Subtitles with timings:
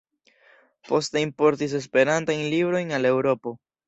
[0.87, 3.55] Poste importis Esperantajn librojn el Eŭropo.